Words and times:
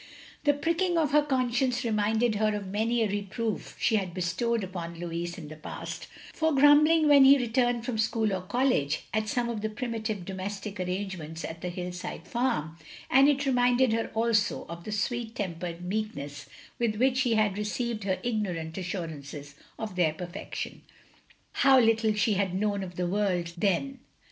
The 0.45 0.55
pricking 0.55 0.97
of 0.97 1.11
her 1.11 1.21
conscience 1.21 1.85
reminded 1.85 2.33
her 2.33 2.55
of 2.55 2.65
many 2.65 3.03
a 3.03 3.07
reproof 3.07 3.75
she 3.79 3.97
had 3.97 4.15
bestowed 4.15 4.63
upon 4.63 4.95
Louis 4.97 5.37
in 5.37 5.47
the 5.47 5.55
past, 5.55 6.07
for 6.33 6.55
grumbling 6.55 7.07
when 7.07 7.23
he 7.23 7.37
rettuned 7.37 7.85
from 7.85 7.99
school 7.99 8.33
or 8.33 8.41
college, 8.41 9.03
at 9.13 9.27
some 9.29 9.47
of 9.47 9.61
the 9.61 9.69
primitive 9.69 10.25
domes 10.25 10.59
tic 10.59 10.79
arrangements 10.79 11.45
at 11.45 11.61
the 11.61 11.69
hillside 11.69 12.27
farm; 12.27 12.79
and 13.11 13.29
it 13.29 13.45
reminded 13.45 13.93
her 13.93 14.07
also 14.15 14.65
of 14.67 14.85
the 14.85 14.91
sweet 14.91 15.35
tempered 15.35 15.81
meek 15.85 16.15
ness 16.15 16.49
with 16.79 16.95
which 16.95 17.21
he 17.21 17.35
had 17.35 17.55
received 17.55 18.03
her 18.03 18.17
ignorant 18.23 18.79
assurances 18.79 19.53
of 19.77 19.95
their 19.95 20.13
perfection. 20.13 20.81
How 21.51 21.79
little 21.79 22.15
she 22.15 22.33
had 22.33 22.55
known 22.55 22.81
of 22.81 22.95
the 22.95 23.05
world 23.05 23.53
then! 23.55 23.99